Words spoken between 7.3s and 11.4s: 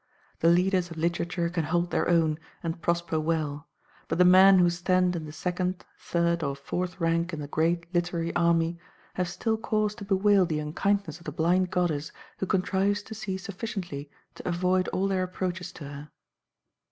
in the great literary army, have still cause to bewail the unkindness of the